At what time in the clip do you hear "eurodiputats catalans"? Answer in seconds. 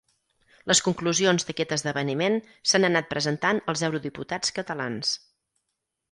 3.89-5.13